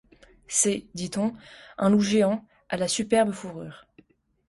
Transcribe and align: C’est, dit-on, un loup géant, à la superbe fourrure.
C’est, 0.47 0.87
dit-on, 0.95 1.35
un 1.77 1.91
loup 1.91 2.01
géant, 2.01 2.43
à 2.69 2.77
la 2.77 2.87
superbe 2.87 3.33
fourrure. 3.33 3.85